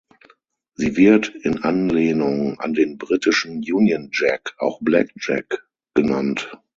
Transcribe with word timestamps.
Sie 0.73 0.97
wird, 0.97 1.27
in 1.29 1.59
Anlehnung 1.63 2.59
an 2.59 2.73
den 2.73 2.97
britischen 2.97 3.57
Union 3.57 4.09
Jack, 4.11 4.55
auch 4.57 4.79
Black 4.81 5.11
Jack 5.17 5.67
genannt. 5.93 6.49